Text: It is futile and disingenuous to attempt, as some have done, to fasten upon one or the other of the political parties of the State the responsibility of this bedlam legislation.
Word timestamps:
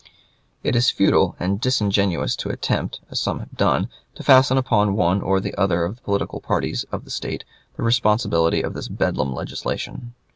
It 0.63 0.75
is 0.75 0.89
futile 0.89 1.35
and 1.39 1.61
disingenuous 1.61 2.35
to 2.37 2.49
attempt, 2.49 3.01
as 3.11 3.19
some 3.19 3.37
have 3.37 3.55
done, 3.55 3.87
to 4.15 4.23
fasten 4.23 4.57
upon 4.57 4.95
one 4.95 5.21
or 5.21 5.39
the 5.39 5.53
other 5.59 5.85
of 5.85 5.97
the 5.97 6.01
political 6.01 6.41
parties 6.41 6.85
of 6.91 7.05
the 7.05 7.11
State 7.11 7.43
the 7.77 7.83
responsibility 7.83 8.63
of 8.63 8.73
this 8.73 8.87
bedlam 8.87 9.31
legislation. 9.31 10.15